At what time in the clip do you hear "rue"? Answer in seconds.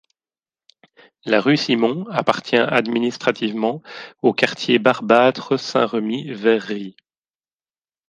1.39-1.57